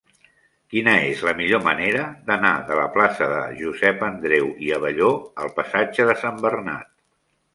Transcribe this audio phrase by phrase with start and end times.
[0.73, 5.11] Quina és la millor manera d'anar de la plaça de Josep Andreu i Abelló
[5.45, 6.91] al passatge de Sant Bernat?